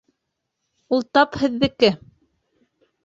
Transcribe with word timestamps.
Ул 0.97 1.05
тап 1.17 1.37
һеҙҙеке 1.43 1.93